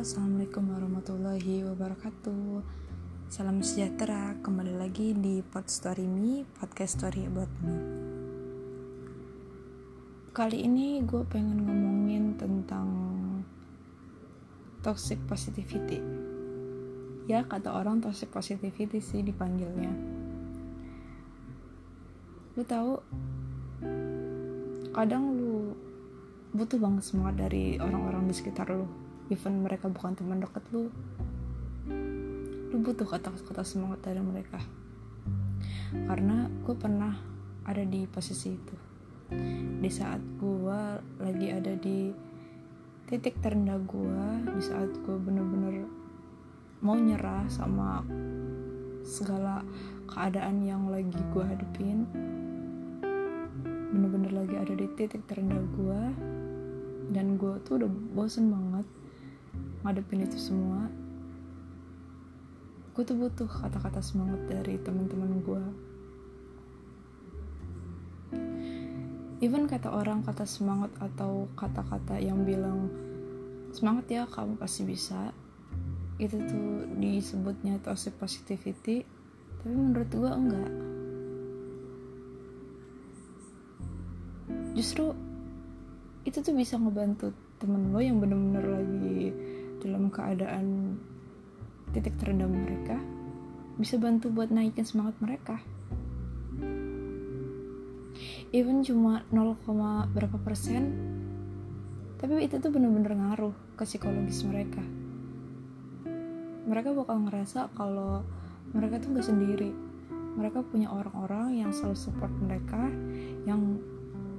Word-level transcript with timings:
Assalamualaikum 0.00 0.64
warahmatullahi 0.64 1.60
wabarakatuh. 1.60 2.64
Salam 3.28 3.60
sejahtera, 3.60 4.32
kembali 4.40 4.80
lagi 4.80 5.12
di 5.12 5.44
Pod 5.44 5.68
Story 5.68 6.08
Me, 6.08 6.48
podcast 6.56 6.96
story 6.96 7.28
about 7.28 7.52
me. 7.60 7.76
Kali 10.32 10.64
ini 10.64 11.04
gue 11.04 11.20
pengen 11.28 11.68
ngomongin 11.68 12.32
tentang 12.40 12.88
toxic 14.80 15.20
positivity. 15.28 16.00
Ya 17.28 17.44
kata 17.44 17.68
orang 17.68 18.00
toxic 18.00 18.32
positivity 18.32 19.04
sih 19.04 19.20
dipanggilnya. 19.20 19.92
Lu 22.56 22.64
tahu 22.64 23.04
kadang 24.96 25.36
lu 25.36 25.76
butuh 26.56 26.80
banget 26.80 27.04
semangat 27.04 27.44
dari 27.44 27.76
orang-orang 27.76 28.24
di 28.24 28.32
sekitar 28.32 28.72
lu 28.72 28.88
even 29.30 29.62
mereka 29.62 29.86
bukan 29.86 30.18
teman 30.18 30.42
dekat 30.42 30.62
lu 30.74 30.90
lu 32.70 32.76
butuh 32.78 33.06
kata-kata 33.06 33.66
semangat 33.66 33.98
dari 34.06 34.22
mereka. 34.22 34.62
Karena 35.90 36.46
gue 36.62 36.74
pernah 36.78 37.18
ada 37.66 37.82
di 37.82 38.06
posisi 38.06 38.54
itu. 38.54 38.76
Di 39.82 39.90
saat 39.90 40.22
gue 40.38 40.80
lagi 41.18 41.46
ada 41.50 41.74
di 41.74 42.14
titik 43.10 43.42
terendah 43.42 43.82
gue 43.90 44.22
di 44.54 44.62
saat 44.62 44.86
gue 45.02 45.18
bener-bener 45.18 45.82
mau 46.78 46.94
nyerah 46.94 47.42
sama 47.50 48.06
segala 49.02 49.66
keadaan 50.06 50.62
yang 50.62 50.86
lagi 50.86 51.18
gue 51.34 51.42
hadepin 51.42 52.06
bener-bener 53.90 54.30
lagi 54.30 54.54
ada 54.54 54.74
di 54.78 54.86
titik 54.94 55.26
terendah 55.26 55.58
gue 55.74 56.02
dan 57.10 57.34
gue 57.34 57.58
tuh 57.66 57.82
udah 57.82 57.90
bosen 58.14 58.54
banget 58.54 58.86
ngadepin 59.82 60.26
itu 60.26 60.38
semua 60.38 60.88
gue 62.92 63.02
tuh 63.06 63.16
butuh 63.16 63.48
kata-kata 63.48 64.02
semangat 64.04 64.40
dari 64.50 64.76
teman-teman 64.82 65.32
gue 65.40 65.64
even 69.40 69.64
kata 69.64 69.88
orang 69.88 70.20
kata 70.20 70.44
semangat 70.44 70.92
atau 71.00 71.48
kata-kata 71.56 72.20
yang 72.20 72.44
bilang 72.44 72.92
semangat 73.72 74.04
ya 74.10 74.22
kamu 74.28 74.60
pasti 74.60 74.84
bisa 74.84 75.32
itu 76.20 76.36
tuh 76.36 76.84
disebutnya 77.00 77.80
toxic 77.80 78.12
positivity 78.20 79.08
tapi 79.60 79.76
menurut 79.76 80.08
gue 80.08 80.30
enggak. 80.32 80.72
Justru 84.72 85.12
itu 86.24 86.38
tuh 86.40 86.54
bisa 86.56 86.80
ngebantu 86.80 87.32
temen 87.60 87.92
lo 87.92 88.00
yang 88.00 88.20
bener-bener 88.20 88.64
lagi 88.64 89.36
dalam 89.80 90.12
keadaan 90.12 90.96
titik 91.90 92.14
terendah 92.20 92.46
mereka 92.46 93.00
bisa 93.80 93.96
bantu 93.96 94.28
buat 94.28 94.52
naikin 94.52 94.84
semangat 94.84 95.16
mereka. 95.24 95.56
Even 98.52 98.84
cuma 98.84 99.24
0, 99.32 99.56
berapa 100.12 100.36
persen 100.42 100.92
tapi 102.20 102.44
itu 102.44 102.60
tuh 102.60 102.68
bener-bener 102.68 103.16
ngaruh 103.16 103.56
ke 103.80 103.88
psikologis 103.88 104.44
mereka. 104.44 104.84
Mereka 106.68 106.92
bakal 106.92 107.24
ngerasa 107.24 107.72
kalau 107.72 108.20
mereka 108.76 109.00
tuh 109.00 109.16
gak 109.16 109.24
sendiri. 109.24 109.72
Mereka 110.36 110.68
punya 110.68 110.92
orang-orang 110.92 111.64
yang 111.64 111.72
selalu 111.72 111.96
support 111.96 112.28
mereka 112.44 112.92
yang 113.48 113.80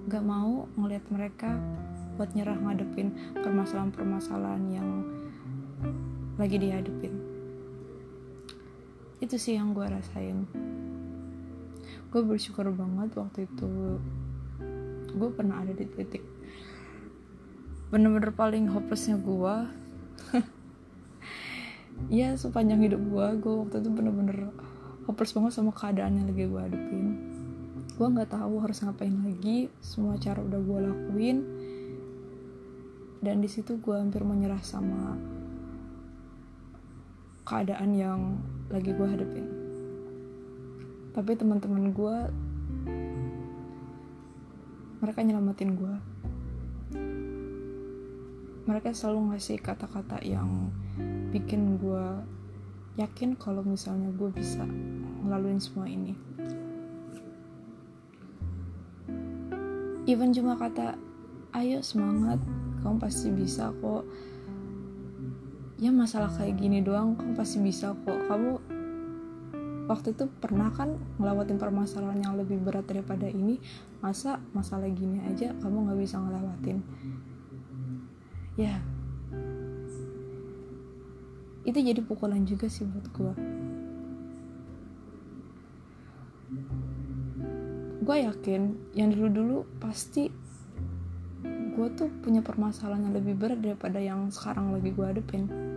gak 0.06 0.22
mau 0.22 0.70
ngelihat 0.78 1.10
mereka 1.10 1.58
buat 2.22 2.30
nyerah 2.38 2.62
ngadepin 2.62 3.18
permasalahan-permasalahan 3.42 4.64
yang 4.70 4.90
lagi 6.42 6.58
dihadepin 6.58 7.32
itu 9.22 9.38
sih 9.38 9.54
yang 9.54 9.78
gue 9.78 9.86
rasain. 9.86 10.50
Gue 12.10 12.22
bersyukur 12.26 12.74
banget 12.74 13.14
waktu 13.14 13.46
itu 13.46 14.02
gue 15.14 15.30
pernah 15.30 15.62
ada 15.62 15.76
di 15.76 15.86
titik 15.86 16.24
bener-bener 17.92 18.32
paling 18.32 18.72
hopelessnya 18.72 19.20
gue 19.20 19.56
ya 22.24 22.32
sepanjang 22.40 22.88
hidup 22.88 23.04
gue 23.04 23.28
gue 23.44 23.54
waktu 23.60 23.84
itu 23.84 23.90
bener-bener 23.92 24.56
hopeless 25.04 25.36
banget 25.36 25.52
sama 25.60 25.76
keadaan 25.76 26.16
yang 26.16 26.32
lagi 26.32 26.48
gue 26.48 26.62
hadepin 26.64 27.08
gue 28.00 28.08
nggak 28.08 28.32
tahu 28.32 28.64
harus 28.64 28.80
ngapain 28.80 29.12
lagi 29.12 29.68
semua 29.84 30.16
cara 30.18 30.42
udah 30.42 30.58
gue 30.58 30.80
lakuin. 30.90 31.38
Dan 33.22 33.38
di 33.38 33.46
situ 33.46 33.78
gue 33.78 33.94
hampir 33.94 34.26
menyerah 34.26 34.66
sama 34.66 35.14
keadaan 37.48 37.92
yang 37.98 38.20
lagi 38.70 38.94
gue 38.94 39.08
hadepin 39.08 39.48
tapi 41.12 41.36
teman-teman 41.36 41.92
gue 41.92 42.18
mereka 45.02 45.20
nyelamatin 45.26 45.76
gue 45.76 45.96
mereka 48.70 48.94
selalu 48.94 49.34
ngasih 49.34 49.58
kata-kata 49.60 50.22
yang 50.22 50.70
bikin 51.34 51.82
gue 51.82 52.06
yakin 53.00 53.34
kalau 53.40 53.64
misalnya 53.66 54.12
gue 54.14 54.30
bisa 54.36 54.68
ngelaluin 55.24 55.60
semua 55.64 55.88
ini. 55.88 56.14
Even 60.06 60.36
cuma 60.36 60.60
kata 60.60 60.98
ayo 61.56 61.80
semangat 61.80 62.42
kamu 62.82 62.98
pasti 63.00 63.30
bisa 63.32 63.70
kok 63.80 64.04
ya 65.82 65.90
masalah 65.90 66.30
kayak 66.38 66.62
gini 66.62 66.86
doang 66.86 67.18
kamu 67.18 67.34
pasti 67.34 67.58
bisa 67.58 67.98
kok. 68.06 68.20
Kamu 68.30 68.62
waktu 69.90 70.14
itu 70.14 70.30
pernah 70.38 70.70
kan 70.70 70.94
ngelewatin 71.18 71.58
permasalahan 71.58 72.22
yang 72.22 72.38
lebih 72.38 72.62
berat 72.62 72.86
daripada 72.86 73.26
ini? 73.26 73.58
Masa 74.00 74.38
masalah 74.54 74.86
gini 74.94 75.26
aja 75.26 75.58
kamu 75.58 75.90
nggak 75.90 76.00
bisa 76.00 76.22
ngelewatin? 76.22 76.78
Ya. 78.62 78.78
Itu 81.66 81.82
jadi 81.82 82.02
pukulan 82.06 82.46
juga 82.46 82.70
sih 82.70 82.86
buat 82.86 83.10
gue 83.10 83.34
gue 88.02 88.18
yakin 88.18 88.62
yang 88.98 89.14
dulu-dulu 89.14 89.64
pasti 89.78 90.28
gue 91.72 91.88
tuh 91.96 92.10
punya 92.26 92.44
permasalahan 92.44 93.08
yang 93.08 93.16
lebih 93.16 93.38
berat 93.38 93.62
daripada 93.62 94.02
yang 94.02 94.28
sekarang 94.34 94.74
lagi 94.74 94.92
gue 94.92 95.06
hadepin 95.06 95.71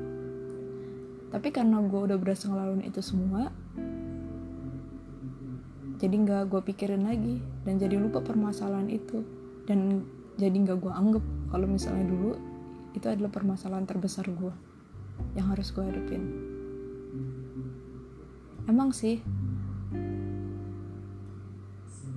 tapi 1.34 1.50
karena 1.50 1.82
gue 1.82 1.98
udah 1.98 2.14
berhasil 2.14 2.46
ngelaluin 2.46 2.86
itu 2.86 3.02
semua 3.02 3.50
jadi 5.98 6.14
nggak 6.14 6.42
gue 6.46 6.60
pikirin 6.62 7.02
lagi 7.02 7.42
dan 7.64 7.80
jadi 7.80 7.96
lupa 7.96 8.20
permasalahan 8.20 8.92
itu. 8.92 9.24
Dan 9.64 10.04
jadi 10.36 10.52
nggak 10.52 10.78
gue 10.82 10.92
anggap 10.92 11.24
kalau 11.48 11.66
misalnya 11.70 12.04
dulu 12.10 12.36
itu 12.94 13.06
adalah 13.06 13.30
permasalahan 13.30 13.86
terbesar 13.86 14.26
gue 14.26 14.54
yang 15.38 15.50
harus 15.50 15.70
gue 15.70 15.82
hadepin 15.82 16.22
emang 18.66 18.90
sih 18.90 19.22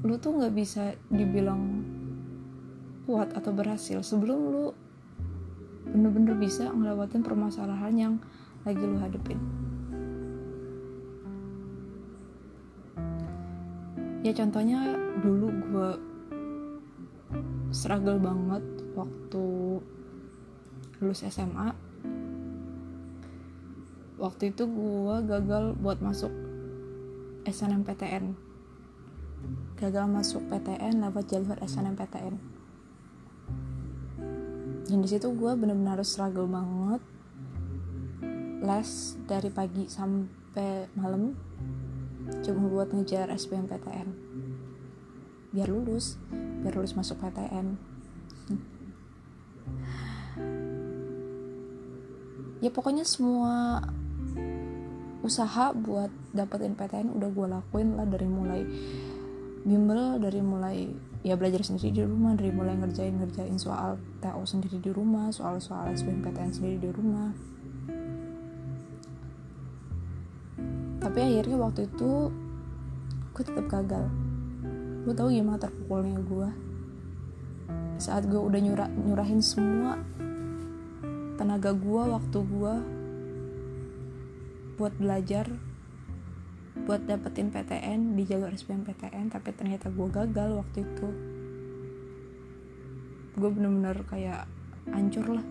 lu 0.05 0.16
tuh 0.22 0.38
nggak 0.38 0.53
bisa 0.53 0.94
dibilang 1.09 1.85
kuat 3.09 3.34
atau 3.34 3.53
berhasil 3.53 4.01
sebelum 4.05 4.39
lu 4.53 4.66
bener-bener 5.88 6.38
bisa 6.38 6.69
ngelewatin 6.69 7.25
permasalahan 7.25 7.95
yang 7.95 8.13
lagi 8.67 8.83
lu 8.83 9.00
hadepin. 9.00 9.39
Ya 14.28 14.35
contohnya 14.35 15.00
dulu 15.23 15.47
gue 15.72 15.89
struggle 17.72 18.19
banget 18.19 18.64
waktu 18.91 19.46
lulus 20.99 21.23
SMA 21.31 21.72
waktu 24.17 24.49
itu 24.49 24.66
gue 24.66 25.16
gagal 25.29 25.78
buat 25.78 26.02
masuk 26.02 26.34
SNMPTN 27.46 28.34
gagal 29.78 30.05
masuk 30.09 30.41
PTN 30.49 31.05
lewat 31.05 31.29
jalur 31.29 31.53
SNMPTN 31.61 32.35
dan 34.90 34.97
di 35.03 35.08
situ 35.08 35.29
gue 35.37 35.52
bener-bener 35.53 36.02
harus 36.02 36.09
struggle 36.09 36.49
banget 36.49 37.02
les 38.62 38.90
dari 39.30 39.50
pagi 39.54 39.86
sampai 39.86 40.90
malam 40.98 41.38
cuma 42.42 42.68
buat 42.68 42.92
ngejar 42.92 43.30
SBMPTN 43.32 44.08
biar 45.54 45.70
lulus 45.72 46.20
biar 46.62 46.76
lulus 46.76 46.98
masuk 46.98 47.22
PTN 47.24 47.78
ya 52.59 52.70
pokoknya 52.74 53.06
semua 53.06 53.86
usaha 55.22 55.74
buat 55.74 56.09
dapetin 56.34 56.74
PTN 56.74 57.14
udah 57.14 57.30
gue 57.32 57.48
lakuin 57.48 57.96
lah 57.96 58.06
dari 58.06 58.28
mulai 58.28 58.62
bimbel 59.68 60.20
dari 60.22 60.40
mulai 60.40 60.88
ya 61.26 61.36
belajar 61.36 61.66
sendiri 61.66 61.92
di 61.92 62.04
rumah 62.08 62.38
dari 62.38 62.54
mulai 62.56 62.80
ngerjain 62.80 63.20
ngerjain 63.20 63.58
soal 63.59 64.00
TO 64.24 64.42
sendiri 64.48 64.80
di 64.80 64.92
rumah 64.94 65.28
soal 65.34 65.59
soal 65.59 65.92
SBMPTN 65.92 66.52
sendiri 66.56 66.78
di 66.88 66.90
rumah 66.94 67.36
tapi 71.08 71.24
akhirnya 71.24 71.56
waktu 71.56 71.88
itu 71.88 72.28
gue 73.32 73.44
tetap 73.48 73.64
gagal. 73.72 74.12
Gue 75.08 75.16
tahu 75.16 75.32
gimana 75.32 75.56
terpukulnya 75.56 76.20
gue 76.20 76.50
saat 77.96 78.28
gue 78.28 78.36
udah 78.36 78.59
nyurah 78.59 78.92
nyurahin 78.92 79.40
semua 79.40 79.96
tenaga 81.40 81.72
gue 81.72 82.04
waktu 82.12 82.40
gue 82.44 82.74
buat 84.76 84.94
belajar 85.00 85.48
buat 86.84 87.08
dapetin 87.08 87.56
PTN 87.56 88.20
di 88.20 88.28
jalur 88.28 88.52
SBMPTN 88.52 89.32
tapi 89.32 89.56
ternyata 89.56 89.88
gue 89.88 90.08
gagal 90.12 90.59
waktu 90.59 90.84
itu. 90.84 91.08
Gue 93.40 93.48
bener-bener 93.48 94.04
kayak 94.12 94.44
hancur 94.92 95.40
lah. 95.40 95.46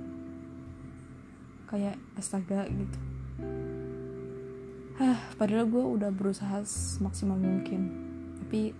Kayak 1.64 1.96
astaga 2.20 2.68
gitu 2.68 3.15
Hah, 4.96 5.20
padahal 5.36 5.68
gue 5.68 5.84
udah 6.00 6.08
berusaha 6.08 6.64
semaksimal 6.64 7.36
mungkin. 7.36 7.92
Tapi 8.40 8.72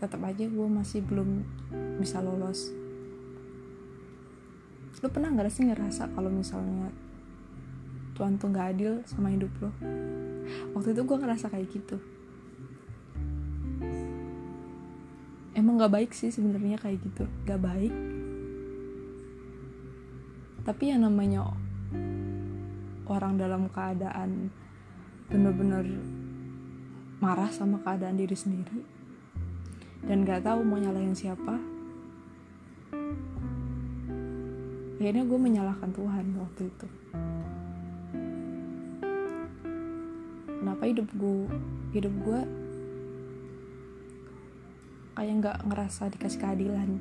tetap 0.00 0.24
aja 0.24 0.48
gue 0.48 0.68
masih 0.68 1.04
belum 1.04 1.44
bisa 2.00 2.24
lolos. 2.24 2.72
Lo 5.00 5.08
pernah 5.12 5.32
gak 5.32 5.52
sih 5.52 5.64
ngerasa 5.64 6.12
kalau 6.12 6.28
misalnya 6.28 6.92
Tuhan 8.16 8.36
tuh 8.36 8.52
gak 8.52 8.76
adil 8.76 9.00
sama 9.08 9.32
hidup 9.32 9.48
lo 9.64 9.72
waktu 10.76 10.92
itu 10.92 11.02
gue 11.08 11.16
ngerasa 11.16 11.48
kayak 11.48 11.68
gitu. 11.72 11.96
Emang 15.56 15.76
gak 15.80 15.92
baik 15.92 16.10
sih 16.16 16.32
sebenarnya 16.32 16.80
kayak 16.80 17.00
gitu. 17.00 17.24
Gak 17.44 17.60
baik. 17.60 17.92
Tapi 20.64 20.84
yang 20.92 21.04
namanya 21.04 21.48
orang 23.08 23.40
dalam 23.40 23.68
keadaan 23.72 24.52
bener-bener 25.30 25.86
marah 27.22 27.46
sama 27.54 27.78
keadaan 27.86 28.18
diri 28.18 28.34
sendiri. 28.34 28.82
Dan 30.02 30.26
gak 30.26 30.42
tahu 30.42 30.66
mau 30.66 30.74
nyalahin 30.74 31.14
siapa. 31.14 31.54
Akhirnya 35.00 35.24
gue 35.24 35.38
menyalahkan 35.40 35.90
Tuhan 35.96 36.26
waktu 36.36 36.62
itu. 36.68 36.86
Kenapa 40.60 40.82
hidup 40.84 41.08
gue 41.16 41.48
hidup 41.96 42.14
gue 42.20 42.40
kayak 45.16 45.34
nggak 45.40 45.58
ngerasa 45.72 46.12
dikasih 46.12 46.40
keadilan? 46.40 47.00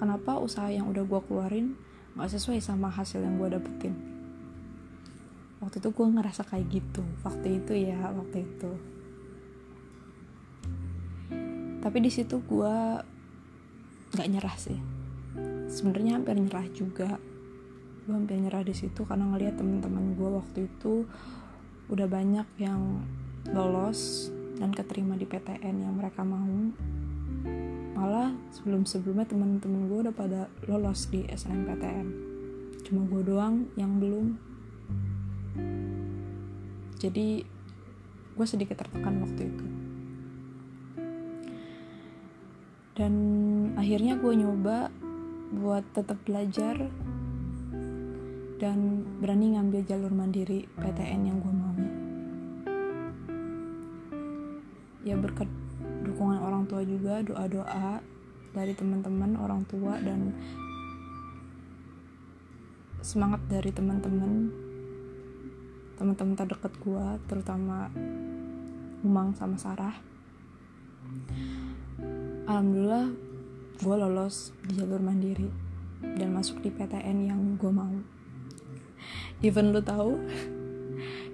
Kenapa 0.00 0.40
usaha 0.40 0.72
yang 0.72 0.88
udah 0.88 1.04
gue 1.04 1.20
keluarin 1.28 1.76
nggak 2.16 2.32
sesuai 2.32 2.64
sama 2.64 2.88
hasil 2.88 3.20
yang 3.20 3.36
gue 3.36 3.60
dapetin 3.60 4.11
waktu 5.62 5.78
itu 5.78 5.88
gue 5.94 6.06
ngerasa 6.10 6.42
kayak 6.42 6.66
gitu. 6.68 7.02
Waktu 7.22 7.62
itu 7.62 7.72
ya 7.86 8.10
waktu 8.10 8.42
itu. 8.42 8.70
Tapi 11.82 11.98
di 12.02 12.10
situ 12.10 12.42
gue 12.42 12.74
nggak 14.12 14.28
nyerah 14.28 14.56
sih. 14.58 14.78
Sebenarnya 15.70 16.18
hampir 16.18 16.34
nyerah 16.36 16.66
juga. 16.74 17.16
Gue 18.02 18.14
hampir 18.18 18.42
nyerah 18.42 18.66
di 18.66 18.74
situ 18.74 19.06
karena 19.06 19.30
ngeliat 19.30 19.54
teman-teman 19.54 20.18
gue 20.18 20.28
waktu 20.28 20.58
itu 20.66 21.06
udah 21.86 22.06
banyak 22.10 22.46
yang 22.58 23.02
lolos 23.54 24.30
dan 24.58 24.74
keterima 24.74 25.14
di 25.14 25.30
PTN 25.30 25.86
yang 25.86 25.94
mereka 25.94 26.26
mau. 26.26 26.74
Malah 27.94 28.34
sebelum 28.50 28.82
sebelumnya 28.82 29.30
teman-teman 29.30 29.86
gue 29.86 29.98
udah 30.10 30.14
pada 30.14 30.50
lolos 30.66 31.06
di 31.06 31.22
SNMPTN 31.30 32.34
cuma 32.82 33.08
gue 33.08 33.22
doang 33.24 33.72
yang 33.78 33.96
belum 34.02 34.51
jadi 37.02 37.42
gue 38.38 38.46
sedikit 38.46 38.78
tertekan 38.78 39.18
waktu 39.26 39.50
itu. 39.50 39.66
Dan 42.94 43.14
akhirnya 43.74 44.14
gue 44.22 44.32
nyoba 44.38 44.86
buat 45.50 45.82
tetap 45.90 46.22
belajar 46.22 46.78
dan 48.62 48.78
berani 49.18 49.58
ngambil 49.58 49.82
jalur 49.82 50.14
mandiri 50.14 50.70
PTN 50.78 51.20
yang 51.26 51.38
gue 51.42 51.50
mau. 51.50 51.74
Ya 55.02 55.18
berkat 55.18 55.50
dukungan 56.06 56.38
orang 56.38 56.70
tua 56.70 56.86
juga 56.86 57.18
doa-doa 57.26 57.98
dari 58.54 58.78
teman-teman 58.78 59.34
orang 59.34 59.66
tua 59.66 59.98
dan 59.98 60.30
semangat 63.02 63.42
dari 63.50 63.74
teman-teman 63.74 64.54
teman-teman 66.02 66.34
terdekat 66.34 66.74
gue 66.82 67.06
terutama 67.30 67.86
Umang 69.06 69.38
sama 69.38 69.54
Sarah. 69.54 69.94
Alhamdulillah 72.50 73.14
gue 73.78 73.94
lolos 73.94 74.50
di 74.66 74.82
jalur 74.82 74.98
mandiri 74.98 75.46
dan 76.02 76.34
masuk 76.34 76.58
di 76.58 76.74
PTN 76.74 77.30
yang 77.30 77.38
gue 77.54 77.70
mau. 77.70 77.94
Even 79.46 79.70
lo 79.70 79.78
tahu 79.78 80.18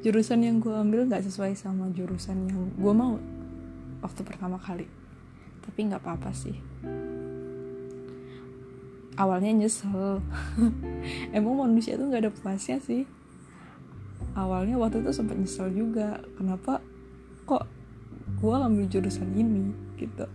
jurusan 0.05 0.45
yang 0.45 0.61
gue 0.61 0.77
ambil 0.77 1.09
nggak 1.09 1.25
sesuai 1.25 1.57
sama 1.57 1.89
jurusan 1.97 2.53
yang 2.53 2.69
gue 2.77 2.93
mau 2.93 3.17
waktu 4.05 4.21
pertama 4.21 4.61
kali. 4.61 4.85
Tapi 5.65 5.79
nggak 5.89 6.05
apa-apa 6.05 6.37
sih. 6.37 6.61
Awalnya 9.17 9.65
nyesel. 9.65 10.21
Emang 11.37 11.57
manusia 11.57 11.97
tuh 11.97 12.13
nggak 12.13 12.29
ada 12.29 12.33
puasnya 12.37 12.77
sih 12.85 13.09
awalnya 14.39 14.79
waktu 14.79 15.03
itu 15.03 15.11
sempat 15.11 15.35
nyesel 15.35 15.75
juga 15.75 16.23
kenapa 16.39 16.79
kok 17.43 17.67
gue 18.39 18.55
ambil 18.55 18.87
jurusan 18.87 19.35
ini 19.35 19.75
gitu. 19.99 20.31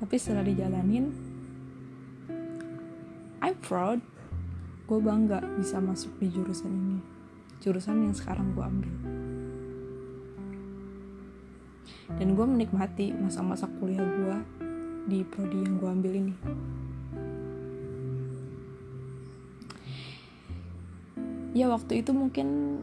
Tapi 0.00 0.14
setelah 0.16 0.48
dijalanin 0.48 1.12
I'm 3.44 3.58
proud. 3.60 4.00
Gue 4.88 4.98
bangga 4.98 5.40
bisa 5.56 5.78
masuk 5.78 6.16
di 6.20 6.28
jurusan 6.32 6.72
ini 6.72 6.98
jurusan 7.62 8.10
yang 8.10 8.16
sekarang 8.16 8.58
gue 8.58 8.64
ambil. 8.64 8.94
Dan 12.18 12.34
gue 12.34 12.46
menikmati 12.46 13.14
masa-masa 13.14 13.70
kuliah 13.78 14.02
gue 14.02 14.36
di 15.06 15.22
prodi 15.22 15.62
yang 15.62 15.78
gue 15.78 15.90
ambil 15.90 16.12
ini 16.18 16.34
ya 21.52 21.68
waktu 21.68 22.04
itu 22.04 22.12
mungkin 22.16 22.80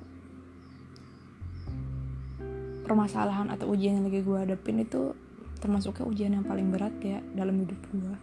permasalahan 2.85 3.53
atau 3.53 3.69
ujian 3.69 4.01
yang 4.01 4.05
lagi 4.09 4.25
gue 4.25 4.37
hadapin 4.37 4.81
itu 4.81 5.13
termasuknya 5.61 6.05
ujian 6.05 6.31
yang 6.33 6.45
paling 6.45 6.73
berat 6.73 6.93
ya 7.03 7.21
dalam 7.37 7.61
hidup 7.61 7.77
gue 7.93 8.15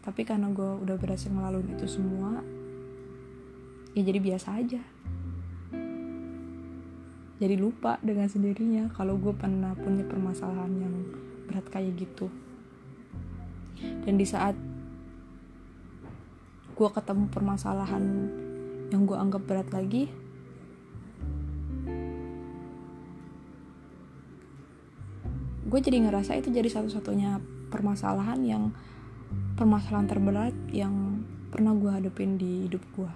tapi 0.00 0.24
karena 0.24 0.48
gue 0.50 0.80
udah 0.82 0.96
berhasil 0.96 1.28
melalui 1.28 1.66
itu 1.70 1.86
semua 1.86 2.40
ya 3.94 4.02
jadi 4.06 4.20
biasa 4.22 4.48
aja. 4.58 4.82
Jadi 7.40 7.56
lupa 7.56 7.96
dengan 8.04 8.28
sendirinya 8.28 8.92
kalau 8.92 9.16
gue 9.16 9.32
pernah 9.32 9.72
punya 9.72 10.04
permasalahan 10.04 10.72
yang 10.76 10.94
berat 11.48 11.66
kayak 11.72 11.96
gitu. 11.96 12.28
Dan 13.80 14.20
di 14.20 14.28
saat 14.28 14.52
gue 16.76 16.88
ketemu 16.92 17.32
permasalahan 17.32 18.04
yang 18.90 19.06
gue 19.06 19.16
anggap 19.16 19.42
berat 19.46 19.68
lagi. 19.70 20.10
Gue 25.70 25.78
jadi 25.78 26.02
ngerasa 26.02 26.34
itu 26.34 26.50
jadi 26.50 26.66
satu-satunya 26.66 27.38
permasalahan 27.70 28.42
yang 28.42 28.74
permasalahan 29.54 30.10
terberat 30.10 30.54
yang 30.74 31.22
pernah 31.54 31.70
gue 31.74 31.90
hadapin 31.90 32.34
di 32.34 32.66
hidup 32.66 32.82
gue 32.94 33.10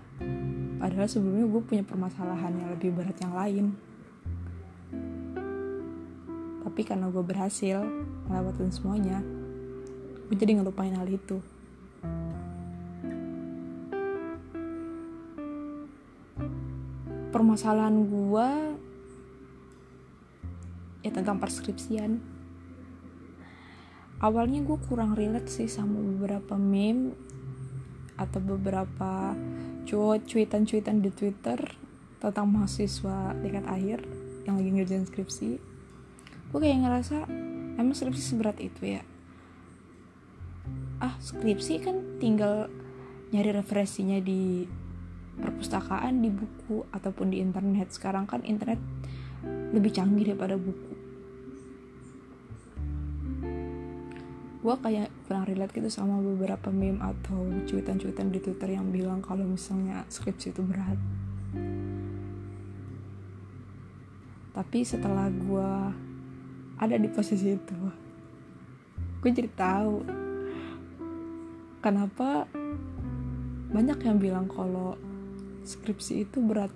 padahal 0.79 1.07
sebelumnya 1.11 1.47
gue 1.47 1.63
punya 1.63 1.83
permasalahan 1.87 2.55
yang 2.55 2.69
lebih 2.75 2.91
berat 2.95 3.19
yang 3.23 3.35
lain. 3.35 3.67
Tapi 6.63 6.81
karena 6.83 7.07
gue 7.07 7.23
berhasil 7.23 7.87
melewatin 8.27 8.71
semuanya 8.75 9.23
gue 10.29 10.37
jadi 10.37 10.59
ngelupain 10.59 10.97
hal 10.97 11.07
itu 11.07 11.39
permasalahan 17.35 18.07
gue 18.07 18.49
ya 21.03 21.11
tentang 21.11 21.43
perskripsian. 21.43 22.23
Awalnya 24.23 24.63
gue 24.63 24.79
kurang 24.87 25.19
relate 25.19 25.51
sih 25.51 25.67
sama 25.67 25.99
beberapa 25.99 26.55
meme 26.55 27.19
atau 28.15 28.39
beberapa 28.39 29.35
cuit 29.83 30.23
cuitan-cuitan 30.31 31.03
di 31.03 31.11
Twitter 31.11 31.59
tentang 32.23 32.47
mahasiswa 32.55 33.35
tingkat 33.43 33.67
akhir 33.67 34.07
yang 34.47 34.55
lagi 34.63 34.71
ngerjain 34.71 35.05
skripsi. 35.05 35.59
Gue 36.55 36.59
kayak 36.63 36.87
ngerasa 36.87 37.27
emang 37.83 37.99
skripsi 37.99 38.23
seberat 38.23 38.63
itu 38.63 38.95
ya? 38.95 39.03
Ah 41.03 41.19
skripsi 41.19 41.83
kan 41.83 42.23
tinggal 42.23 42.71
nyari 43.35 43.51
referensinya 43.51 44.23
di 44.23 44.65
perpustakaan 45.39 46.23
di 46.23 46.31
buku 46.31 46.87
ataupun 46.95 47.35
di 47.35 47.43
internet. 47.43 47.95
Sekarang 47.95 48.27
kan 48.29 48.43
internet 48.47 48.79
lebih 49.75 49.91
canggih 49.91 50.33
daripada 50.33 50.59
buku. 50.59 50.93
Gue 54.65 54.75
kayak 54.81 55.13
pernah 55.29 55.45
relate 55.45 55.77
gitu 55.77 55.93
sama 55.93 56.19
beberapa 56.25 56.73
meme 56.73 56.97
atau 57.05 57.45
cuitan-cuitan 57.69 58.33
di 58.33 58.41
twitter 58.41 58.73
yang 58.73 58.89
bilang 58.89 59.21
kalau 59.21 59.45
misalnya 59.45 60.09
skripsi 60.09 60.57
itu 60.57 60.63
berat. 60.65 60.97
Tapi 64.55 64.79
setelah 64.87 65.29
gue 65.29 65.71
ada 66.81 66.97
di 66.99 67.09
posisi 67.11 67.55
itu 67.55 67.79
gue 69.25 69.33
jadi 69.33 69.49
tahu 69.57 70.05
kenapa 71.81 72.45
banyak 73.73 73.99
yang 74.05 74.21
bilang 74.21 74.45
kalau 74.53 75.01
skripsi 75.65 76.29
itu 76.29 76.39
berat. 76.45 76.71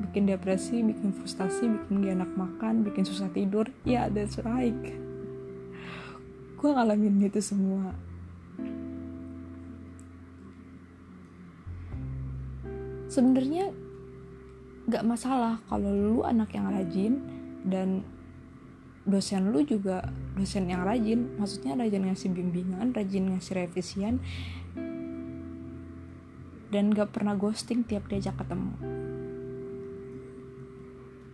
Bikin 0.00 0.26
depresi 0.26 0.80
bikin 0.80 1.12
frustasi 1.12 1.68
bikin 1.68 2.02
gak 2.02 2.14
enak 2.16 2.32
makan 2.34 2.82
bikin 2.82 3.04
susah 3.04 3.28
tidur. 3.30 3.68
Ya 3.84 4.04
yeah, 4.04 4.04
that's 4.08 4.40
right. 4.40 4.74
Gue 6.56 6.70
ngalamin 6.72 7.20
itu 7.20 7.40
semua. 7.40 7.92
Sebenarnya 13.12 13.72
gak 14.88 15.04
masalah 15.04 15.60
kalau 15.68 15.92
lu 15.92 16.20
anak 16.24 16.56
yang 16.56 16.72
rajin 16.72 17.14
dan 17.68 18.02
dosen 19.08 19.52
lu 19.52 19.64
juga 19.64 20.12
dosen 20.36 20.68
yang 20.68 20.84
rajin. 20.84 21.28
Maksudnya 21.36 21.76
rajin 21.76 22.08
ngasih 22.08 22.32
bimbingan 22.32 22.96
rajin 22.96 23.36
ngasih 23.36 23.64
revisian 23.64 24.20
dan 26.70 26.94
gak 26.94 27.10
pernah 27.10 27.34
ghosting 27.34 27.82
tiap 27.82 28.06
diajak 28.06 28.38
ketemu. 28.38 28.74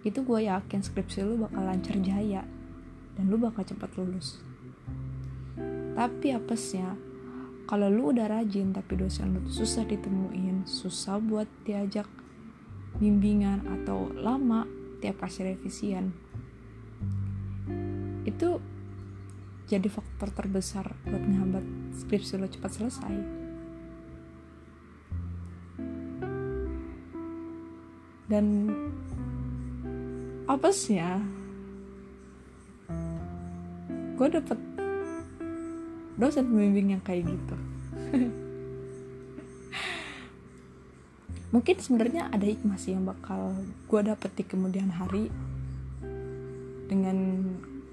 Itu 0.02 0.24
gue 0.24 0.48
yakin 0.48 0.80
skripsi 0.80 1.22
lu 1.22 1.44
bakal 1.44 1.62
lancar 1.64 1.96
jaya 2.00 2.42
dan 3.16 3.24
lu 3.28 3.36
bakal 3.36 3.64
cepat 3.64 3.92
lulus. 4.00 4.40
Tapi 5.96 6.32
apesnya 6.32 6.96
kalau 7.66 7.90
lu 7.90 8.14
udah 8.14 8.30
rajin 8.30 8.70
tapi 8.70 8.94
dosen 8.94 9.34
lu 9.34 9.42
susah 9.50 9.82
ditemuin 9.82 10.70
susah 10.70 11.18
buat 11.18 11.50
diajak 11.66 12.06
bimbingan 13.02 13.66
atau 13.66 14.14
lama 14.14 14.64
tiap 15.02 15.26
kasih 15.26 15.52
revisian 15.52 16.14
itu 18.22 18.62
jadi 19.66 19.90
faktor 19.90 20.30
terbesar 20.30 20.94
buat 21.10 21.22
ngehambat 21.26 21.66
skripsi 22.06 22.38
lo 22.38 22.46
cepat 22.46 22.70
selesai 22.70 23.35
dan 28.26 28.74
apa 30.46 30.70
sih 30.70 30.98
ya 30.98 31.18
gue 34.16 34.28
dapet 34.32 34.58
dosen 36.16 36.48
pembimbing 36.48 36.96
yang 36.96 37.02
kayak 37.04 37.28
gitu. 37.28 37.56
Mungkin 41.54 41.76
sebenarnya 41.78 42.32
ada 42.32 42.44
hikmah 42.44 42.80
sih 42.80 42.96
yang 42.96 43.04
bakal 43.04 43.52
gue 43.88 44.00
dapet 44.00 44.32
di 44.34 44.44
kemudian 44.44 44.88
hari 44.92 45.28
dengan 46.88 47.44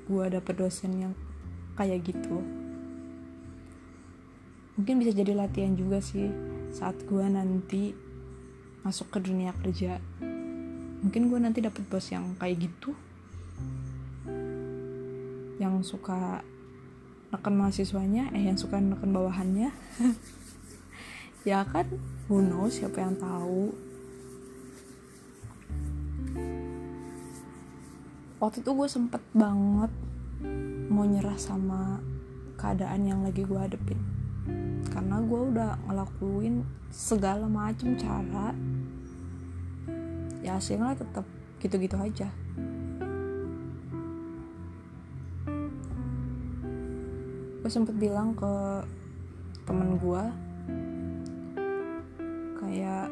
gue 0.08 0.26
dapet 0.32 0.56
dosen 0.56 0.92
yang 1.00 1.14
kayak 1.76 2.08
gitu. 2.08 2.40
Mungkin 4.80 4.96
bisa 5.04 5.12
jadi 5.14 5.38
latihan 5.38 5.76
juga 5.78 6.02
sih 6.02 6.32
saat 6.74 6.98
gue 7.06 7.26
nanti 7.28 7.94
masuk 8.84 9.08
ke 9.16 9.20
dunia 9.24 9.56
kerja 9.64 10.00
mungkin 11.04 11.28
gue 11.28 11.40
nanti 11.44 11.60
dapet 11.60 11.84
bos 11.92 12.08
yang 12.08 12.32
kayak 12.40 12.64
gitu. 12.64 12.96
Yang 15.60 15.96
suka 15.96 16.40
neken 17.36 17.60
mahasiswanya 17.60 18.32
eh 18.32 18.48
yang 18.48 18.56
suka 18.56 18.80
neken 18.80 19.12
bawahannya. 19.12 19.70
Ya 21.44 21.60
kan 21.68 21.84
who 22.32 22.40
knows 22.40 22.80
siapa 22.80 23.04
yang 23.04 23.20
tahu. 23.20 23.76
Waktu 28.40 28.64
itu 28.64 28.72
gue 28.72 28.88
sempet 28.88 29.20
banget 29.36 29.92
mau 30.88 31.04
nyerah 31.04 31.36
sama 31.36 32.00
keadaan 32.56 33.04
yang 33.04 33.20
lagi 33.28 33.44
gue 33.44 33.60
hadepin. 33.60 34.00
Karena 34.88 35.20
gue 35.20 35.42
udah 35.52 35.84
ngelakuin 35.84 36.64
segala 36.96 37.52
macam 37.52 37.92
cara 38.00 38.56
ya 40.44 40.60
hasilnya 40.60 41.00
tetap 41.00 41.24
gitu-gitu 41.64 41.96
aja. 41.96 42.28
Gue 47.64 47.72
sempet 47.72 47.96
bilang 47.96 48.36
ke 48.36 48.84
temen 49.64 49.96
gue 49.96 50.24
kayak 52.60 53.08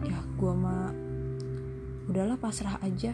ya 0.00 0.18
gue 0.40 0.52
mah 0.56 0.88
udahlah 2.08 2.40
pasrah 2.40 2.80
aja. 2.80 3.12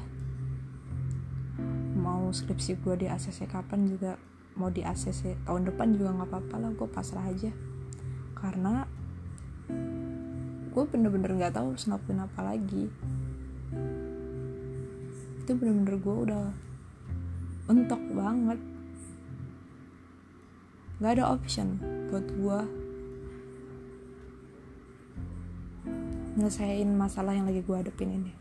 Mau 1.98 2.30
skripsi 2.30 2.78
gue 2.78 2.94
di 2.94 3.06
ACC 3.10 3.50
kapan 3.50 3.90
juga 3.90 4.14
mau 4.54 4.70
di 4.70 4.86
ACC 4.86 5.34
tahun 5.44 5.66
depan 5.66 5.98
juga 5.98 6.14
nggak 6.14 6.30
apa-apa 6.30 6.56
lah 6.62 6.70
gue 6.78 6.88
pasrah 6.94 7.26
aja. 7.26 7.50
Karena 8.38 8.86
gue 10.76 10.84
bener-bener 10.84 11.32
nggak 11.32 11.56
tahu 11.56 11.72
harus 11.72 11.88
ngelakuin 11.88 12.20
apa 12.20 12.40
lagi. 12.44 12.84
Itu 15.40 15.56
bener-bener 15.56 15.96
gue 15.96 16.16
udah 16.28 16.44
entok 17.72 18.02
banget. 18.12 18.60
Nggak 21.00 21.12
ada 21.16 21.24
option 21.32 21.80
buat 22.12 22.28
gue 22.28 22.58
nyelesain 26.36 26.92
masalah 26.92 27.32
yang 27.32 27.48
lagi 27.48 27.64
gue 27.64 27.76
hadapin 27.80 28.12
ini. 28.12 28.32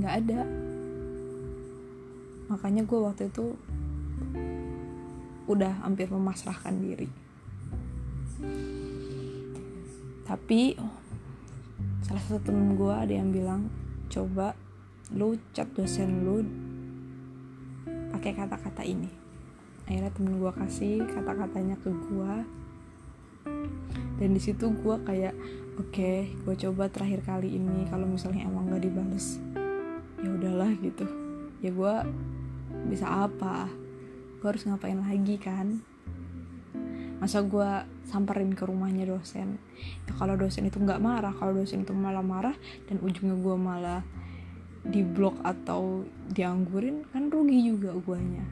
Nggak 0.00 0.14
ada. 0.24 0.40
Makanya 2.48 2.88
gue 2.88 2.96
waktu 2.96 3.28
itu 3.28 3.60
udah 5.52 5.84
hampir 5.84 6.08
memasrahkan 6.08 6.80
diri. 6.80 7.12
Tapi 10.24 10.80
salah 12.10 12.26
satu 12.26 12.50
temen 12.50 12.74
gue 12.74 12.90
ada 12.90 13.14
yang 13.14 13.30
bilang 13.30 13.70
coba 14.10 14.58
lu 15.14 15.38
chat 15.54 15.70
dosen 15.78 16.26
lu 16.26 16.42
pakai 18.10 18.34
kata-kata 18.34 18.82
ini. 18.82 19.06
Akhirnya 19.86 20.10
temen 20.10 20.42
gue 20.42 20.50
kasih 20.50 21.06
kata-katanya 21.06 21.78
ke 21.78 21.86
gue 21.86 22.34
dan 24.18 24.28
di 24.34 24.42
situ 24.42 24.74
gue 24.74 24.96
kayak 25.06 25.38
oke 25.78 25.94
okay, 25.94 26.34
gue 26.34 26.54
coba 26.66 26.90
terakhir 26.90 27.22
kali 27.22 27.54
ini 27.54 27.86
kalau 27.86 28.10
misalnya 28.10 28.42
emang 28.42 28.74
gak 28.74 28.90
dibales. 28.90 29.38
Ya 30.18 30.34
udahlah 30.34 30.74
gitu. 30.82 31.06
Ya 31.62 31.70
gue 31.70 31.94
bisa 32.90 33.06
apa? 33.06 33.70
Gue 34.42 34.50
harus 34.50 34.66
ngapain 34.66 34.98
lagi 34.98 35.38
kan 35.38 35.86
masa 37.20 37.44
gue 37.44 37.70
samperin 38.08 38.56
ke 38.56 38.64
rumahnya 38.64 39.04
dosen. 39.04 39.60
Ya 40.08 40.12
kalau 40.16 40.40
dosen 40.40 40.66
itu 40.66 40.80
nggak 40.80 40.98
marah 40.98 41.36
kalau 41.36 41.52
dosen 41.52 41.84
itu 41.84 41.92
malah 41.92 42.24
marah 42.24 42.56
dan 42.88 42.96
ujungnya 43.04 43.36
gue 43.36 43.56
malah 43.60 44.02
di 44.80 45.04
blok 45.04 45.36
atau 45.44 46.08
dianggurin 46.32 47.04
kan 47.12 47.28
rugi 47.28 47.68
juga 47.68 47.92
guanya. 48.00 48.42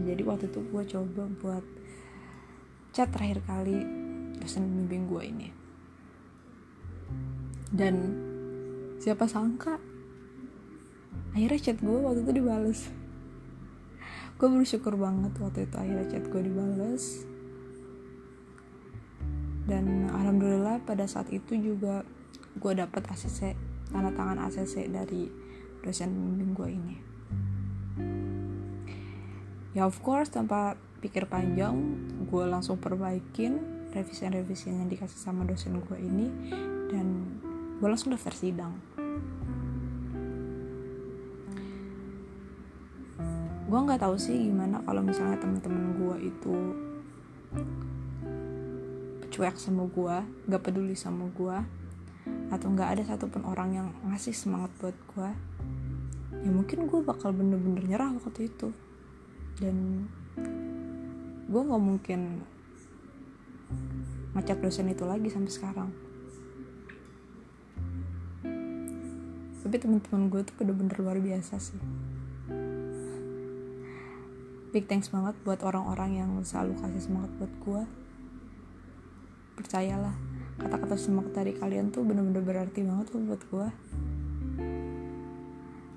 Jadi 0.00 0.22
waktu 0.24 0.48
itu 0.48 0.64
gue 0.64 0.82
coba 0.96 1.22
buat 1.44 1.64
chat 2.96 3.12
terakhir 3.12 3.44
kali 3.44 3.84
dosen 4.40 4.64
bimbing 4.64 5.04
gue 5.04 5.22
ini. 5.28 5.48
Dan 7.70 7.94
siapa 8.96 9.28
sangka 9.28 9.76
akhirnya 11.36 11.60
chat 11.60 11.78
gue 11.84 11.98
waktu 12.00 12.24
itu 12.24 12.32
dibales. 12.32 12.88
Gue 14.40 14.48
bersyukur 14.48 14.96
banget 14.96 15.36
waktu 15.36 15.68
itu 15.68 15.76
akhirnya 15.76 16.08
chat 16.08 16.24
gue 16.32 16.40
dibales 16.40 17.28
dan 19.68 20.08
alhamdulillah 20.12 20.80
pada 20.84 21.04
saat 21.04 21.28
itu 21.32 21.56
juga 21.58 22.06
gue 22.56 22.72
dapet 22.72 23.02
ACC 23.08 23.56
tanda 23.90 24.14
tangan 24.14 24.38
ACC 24.46 24.86
dari 24.88 25.26
dosen 25.82 26.14
bimbing 26.14 26.52
gue 26.54 26.68
ini. 26.70 26.96
Ya 29.70 29.86
of 29.86 29.98
course 30.02 30.30
tanpa 30.30 30.74
pikir 31.00 31.26
panjang 31.30 31.74
gue 32.28 32.44
langsung 32.44 32.76
perbaikin 32.76 33.80
revisian-revisian 33.90 34.82
yang 34.84 34.88
dikasih 34.90 35.18
sama 35.18 35.42
dosen 35.46 35.78
gue 35.82 35.98
ini 35.98 36.28
dan 36.90 37.38
gue 37.78 37.88
langsung 37.88 38.14
daftar 38.14 38.34
sidang. 38.34 38.74
Gue 43.70 43.78
nggak 43.78 44.02
tahu 44.02 44.18
sih 44.18 44.50
gimana 44.50 44.82
kalau 44.82 44.98
misalnya 44.98 45.38
temen-temen 45.38 45.94
gue 45.94 46.16
itu 46.26 46.54
cuek 49.30 49.56
sama 49.56 49.86
gue 49.86 50.16
gak 50.50 50.62
peduli 50.62 50.98
sama 50.98 51.30
gue 51.30 51.58
atau 52.50 52.66
nggak 52.66 52.98
ada 52.98 53.02
satupun 53.14 53.46
orang 53.46 53.70
yang 53.72 53.88
ngasih 54.10 54.34
semangat 54.34 54.74
buat 54.82 54.96
gue 55.14 55.30
ya 56.40 56.50
mungkin 56.50 56.88
gue 56.88 57.00
bakal 57.04 57.36
bener-bener 57.36 57.84
nyerah 57.84 58.16
waktu 58.16 58.48
itu. 58.48 58.72
Dan 59.60 60.08
gue 61.50 61.60
nggak 61.60 61.82
mungkin 61.82 62.46
ngecap 64.32 64.58
dosen 64.64 64.88
itu 64.88 65.04
lagi 65.04 65.28
sampai 65.28 65.52
sekarang. 65.52 65.90
Tapi 69.60 69.76
teman-teman 69.76 70.32
gue 70.32 70.40
tuh 70.42 70.54
bener-bener 70.56 70.96
luar 70.98 71.18
biasa 71.20 71.60
sih. 71.60 71.80
Big 74.70 74.86
thanks 74.86 75.10
banget 75.10 75.34
buat 75.42 75.60
orang-orang 75.66 76.24
yang 76.24 76.30
selalu 76.46 76.78
kasih 76.78 77.02
semangat 77.02 77.30
buat 77.36 77.52
gue 77.62 77.82
percayalah 79.58 80.14
kata-kata 80.60 81.00
semangat 81.00 81.32
dari 81.40 81.56
kalian 81.56 81.88
tuh 81.88 82.04
bener-bener 82.04 82.44
berarti 82.44 82.84
banget 82.84 83.16
loh 83.16 83.22
buat 83.32 83.42
gue 83.48 83.68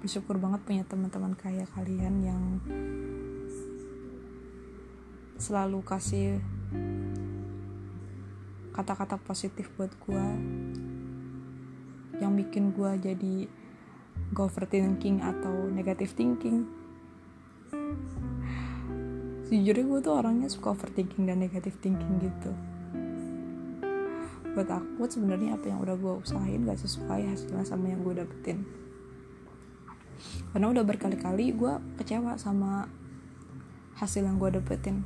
bersyukur 0.03 0.35
banget 0.39 0.63
punya 0.63 0.83
teman-teman 0.87 1.35
kaya 1.35 1.67
kalian 1.75 2.15
yang 2.23 2.43
selalu 5.39 5.83
kasih 5.83 6.39
kata-kata 8.71 9.19
positif 9.19 9.67
buat 9.75 9.91
gue 10.07 10.25
yang 12.23 12.33
bikin 12.39 12.71
gue 12.71 12.91
jadi 13.03 13.35
go 14.31 14.49
overthinking 14.49 15.21
atau 15.21 15.69
negative 15.69 16.15
thinking. 16.17 16.65
Sejujurnya 19.45 19.85
gue 19.85 19.99
tuh 20.01 20.13
orangnya 20.15 20.49
suka 20.49 20.73
overthinking 20.73 21.29
dan 21.29 21.43
negative 21.43 21.77
thinking 21.83 22.17
gitu 22.23 22.72
buat 24.53 24.69
aku 24.69 25.09
sebenarnya 25.09 25.57
apa 25.57 25.65
yang 25.73 25.81
udah 25.81 25.97
gue 25.97 26.13
usahain 26.21 26.61
gak 26.61 26.77
sesuai 26.77 27.25
hasilnya 27.33 27.65
sama 27.65 27.89
yang 27.89 28.05
gue 28.05 28.21
dapetin. 28.21 28.61
Karena 30.53 30.69
udah 30.69 30.85
berkali-kali 30.85 31.57
gue 31.57 31.73
kecewa 31.97 32.37
sama 32.37 32.85
hasil 33.97 34.21
yang 34.21 34.37
gue 34.37 34.53
dapetin. 34.53 35.01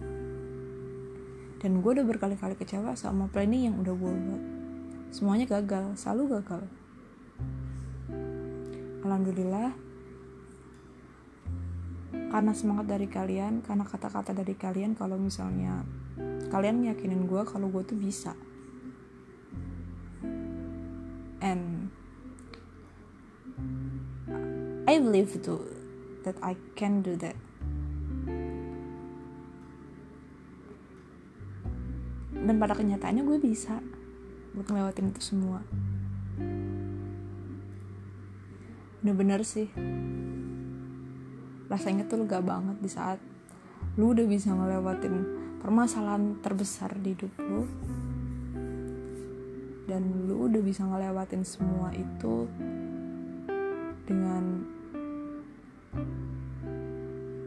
Dan 1.63 1.80
gue 1.80 1.92
udah 1.96 2.06
berkali-kali 2.06 2.60
kecewa 2.60 2.94
sama 3.00 3.32
planning 3.32 3.72
yang 3.72 3.75
udah 3.80 3.96
gue 3.96 4.13
buat. 4.13 4.44
Semuanya 5.16 5.48
gagal 5.48 5.96
selalu 5.96 6.38
gagal. 6.38 6.68
Alhamdulillah 9.08 9.72
karena 12.27 12.51
semangat 12.51 12.92
dari 12.92 13.08
kalian 13.08 13.63
karena 13.63 13.88
kata-kata 13.88 14.36
dari 14.36 14.51
kalian 14.51 15.00
kalau 15.00 15.16
misalnya 15.16 15.88
kalian 16.51 16.84
yakinin 16.84 17.24
gue 17.24 17.39
kalau 17.48 17.72
gue 17.72 17.84
tuh 17.88 17.96
bisa 17.96 18.36
and 21.41 21.91
I 24.88 24.98
believe 25.01 25.36
to 25.44 25.67
that 26.24 26.39
I 26.39 26.56
can 26.79 27.03
do 27.03 27.20
that. 27.20 27.36
Dan 32.38 32.56
pada 32.62 32.77
kenyataannya 32.77 33.27
gue 33.27 33.39
bisa 33.44 33.84
buat 34.56 34.67
ngelewatin 34.72 35.12
itu 35.12 35.22
semua. 35.22 35.60
Bener-bener 39.03 39.44
sih. 39.44 39.67
Rasanya 41.67 42.08
tuh 42.08 42.24
lega 42.24 42.39
banget 42.39 42.79
di 42.79 42.88
saat 42.88 43.20
lu 43.98 44.13
udah 44.13 44.29
bisa 44.29 44.53
ngelewatin 44.53 45.15
permasalahan 45.58 46.38
terbesar 46.39 46.94
di 47.01 47.17
hidup 47.17 47.34
lu 47.41 47.65
dan 49.88 50.28
lu 50.28 50.52
udah 50.52 50.60
bisa 50.60 50.84
ngelewatin 50.84 51.48
semua 51.48 51.96
itu 51.96 52.46
dengan 54.04 54.68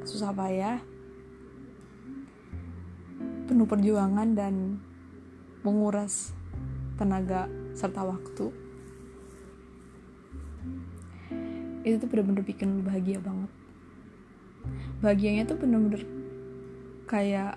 susah 0.09 0.33
payah 0.33 0.81
penuh 3.44 3.68
perjuangan 3.68 4.33
dan 4.33 4.81
menguras 5.61 6.33
tenaga 6.96 7.46
serta 7.76 8.05
waktu. 8.05 8.46
Itu 11.81 11.96
tuh 11.96 12.09
bener-bener 12.09 12.44
bikin 12.44 12.81
lu 12.81 12.83
bahagia 12.85 13.20
banget. 13.20 13.50
Bahagianya 15.00 15.48
tuh 15.48 15.57
bener-bener 15.57 16.05
kayak 17.09 17.57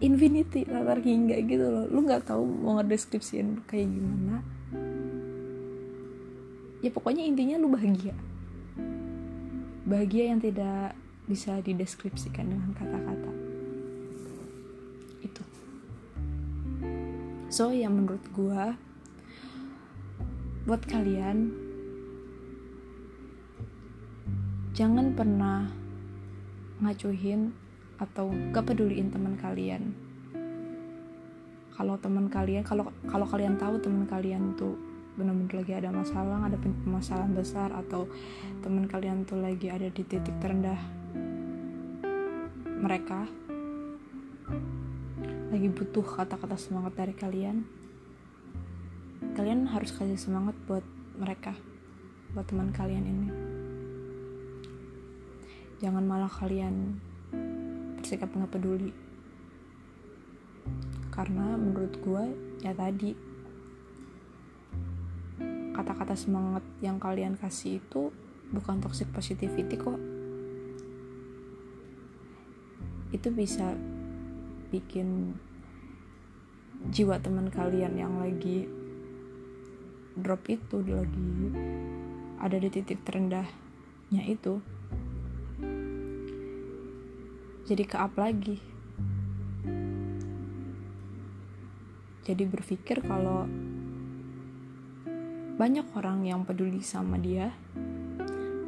infinity 0.00 0.64
latar 0.66 1.00
hingga 1.04 1.36
gitu 1.44 1.64
loh. 1.64 1.86
Lu 1.92 2.04
nggak 2.04 2.26
tahu 2.28 2.42
mau 2.44 2.80
ngedeskripsiin 2.80 3.68
kayak 3.68 3.88
gimana? 3.88 4.40
Ya 6.80 6.88
pokoknya 6.88 7.28
intinya 7.28 7.60
lu 7.60 7.68
bahagia. 7.68 8.16
Bahagia 9.84 10.32
yang 10.32 10.40
tidak 10.40 10.96
bisa 11.28 11.60
dideskripsikan 11.60 12.48
dengan 12.48 12.72
kata-kata. 12.72 13.50
So 17.50 17.74
ya 17.74 17.90
menurut 17.90 18.22
gue 18.30 18.62
buat 20.70 20.82
kalian 20.86 21.50
jangan 24.70 25.18
pernah 25.18 25.66
ngacuhin 26.78 27.50
atau 28.00 28.32
gak 28.50 28.64
peduliin 28.72 29.12
teman 29.12 29.36
kalian. 29.36 29.92
Kalau 31.76 31.96
teman 32.00 32.32
kalian 32.32 32.64
kalau 32.64 32.88
kalau 33.08 33.28
kalian 33.28 33.60
tahu 33.60 33.76
teman 33.80 34.08
kalian 34.08 34.56
tuh 34.56 34.76
benar-benar 35.20 35.60
lagi 35.60 35.72
ada 35.76 35.92
masalah 35.92 36.40
ada 36.48 36.56
permasalahan 36.56 37.32
besar 37.36 37.68
atau 37.76 38.08
teman 38.64 38.88
kalian 38.88 39.28
tuh 39.28 39.36
lagi 39.36 39.68
ada 39.68 39.92
di 39.92 40.00
titik 40.00 40.32
terendah 40.40 40.80
mereka 42.80 43.28
lagi 45.52 45.68
butuh 45.68 46.06
kata-kata 46.06 46.56
semangat 46.56 46.96
dari 46.96 47.12
kalian 47.12 47.68
kalian 49.36 49.68
harus 49.68 49.92
kasih 49.92 50.16
semangat 50.16 50.56
buat 50.64 50.84
mereka 51.20 51.52
buat 52.30 52.46
teman 52.46 52.70
kalian 52.70 53.04
ini. 53.04 53.28
Jangan 55.82 56.04
malah 56.04 56.30
kalian 56.30 57.00
bersikap 58.10 58.34
nggak 58.34 58.50
peduli. 58.50 58.90
Karena 61.14 61.54
menurut 61.54 61.94
gue 62.02 62.24
ya 62.58 62.74
tadi 62.74 63.14
kata-kata 65.70 66.18
semangat 66.18 66.66
yang 66.82 66.98
kalian 66.98 67.38
kasih 67.38 67.78
itu 67.78 68.10
bukan 68.50 68.82
toxic 68.82 69.06
positivity 69.14 69.78
kok. 69.78 69.94
Itu 73.14 73.30
bisa 73.30 73.78
bikin 74.74 75.38
jiwa 76.90 77.14
teman 77.22 77.46
kalian 77.46 77.94
yang 77.94 78.18
lagi 78.18 78.66
drop 80.18 80.50
itu 80.50 80.82
lagi 80.82 81.54
ada 82.42 82.58
di 82.58 82.74
titik 82.74 83.06
terendahnya 83.06 84.26
itu 84.26 84.58
jadi 87.70 87.86
ke 87.86 87.94
up 87.94 88.18
lagi. 88.18 88.58
Jadi 92.26 92.42
berpikir 92.42 92.98
kalau 93.06 93.46
banyak 95.54 95.86
orang 95.94 96.26
yang 96.26 96.42
peduli 96.42 96.82
sama 96.82 97.14
dia 97.20 97.54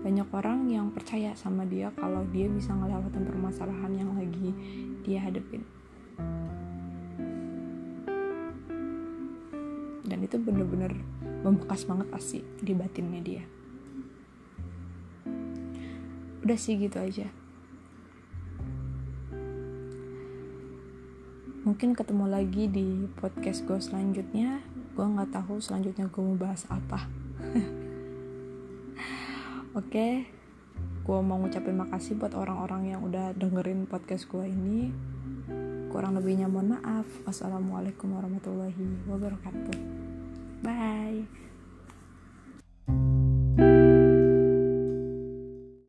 banyak 0.03 0.29
orang 0.35 0.67
yang 0.69 0.91
percaya 0.93 1.33
sama 1.33 1.65
dia 1.65 1.89
kalau 1.95 2.27
dia 2.35 2.51
bisa 2.53 2.75
ngelewatin 2.75 3.23
permasalahan 3.23 3.93
yang 3.97 4.11
lagi 4.13 4.51
dia 5.07 5.23
hadepin 5.25 5.63
dan 10.05 10.19
itu 10.21 10.37
bener-bener 10.37 10.93
membekas 11.41 11.89
banget 11.89 12.13
pasti 12.13 12.39
di 12.61 12.77
batinnya 12.77 13.21
dia. 13.25 13.45
Udah 16.45 16.59
sih 16.61 16.77
gitu 16.77 16.99
aja 17.01 17.42
mungkin 21.63 21.95
ketemu 21.95 22.27
lagi 22.27 22.67
di 22.67 23.07
podcast 23.19 23.63
gue 23.63 23.79
selanjutnya 23.79 24.63
gue 24.99 25.07
nggak 25.07 25.31
tahu 25.31 25.63
selanjutnya 25.63 26.11
gue 26.11 26.23
mau 26.23 26.35
bahas 26.35 26.67
apa 26.67 27.07
oke 29.79 29.87
okay. 29.87 30.27
gue 31.07 31.19
mau 31.23 31.39
ngucapin 31.39 31.79
makasih 31.79 32.19
buat 32.19 32.35
orang-orang 32.35 32.95
yang 32.95 33.01
udah 33.07 33.31
dengerin 33.39 33.87
podcast 33.87 34.27
gue 34.27 34.43
ini 34.43 34.91
kurang 35.95 36.19
lebihnya 36.19 36.51
mohon 36.51 36.75
maaf 36.75 37.07
wassalamualaikum 37.25 38.11
warahmatullahi 38.11 39.07
wabarakatuh 39.07 40.03
Bye. 40.63 41.27